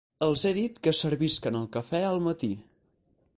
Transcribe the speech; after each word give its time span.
Els 0.27 0.45
he 0.49 0.53
dit 0.57 0.79
que 0.87 0.93
servisquen 0.99 1.59
el 1.61 1.69
café 1.77 2.01
al 2.09 2.19
matí. 2.29 2.51